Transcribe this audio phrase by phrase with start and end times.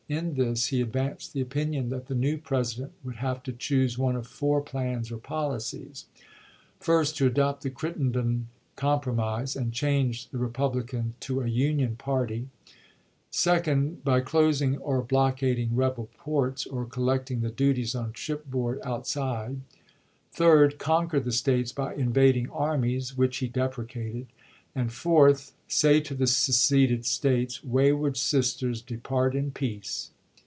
[0.09, 4.17] In this he advanced the opinion tliat the new President would have to choose one
[4.17, 6.03] of four plans or policies:
[6.81, 7.15] 1st.
[7.15, 12.49] To adopt the Crittenden compromise, and change the Eepublican to a Union party;
[13.31, 14.03] 2d.
[14.03, 19.61] By closing or blockading rebel ports or collecting the duties on shipboard outside;
[20.35, 20.77] 3d.
[20.77, 24.27] Conquer the States seward, by invading armies, which he deprecated;
[24.73, 25.17] and 4th.
[25.27, 30.11] u s'cott,' Say to the seceded States: "Wayward sisters, ™Phft"° depart in peace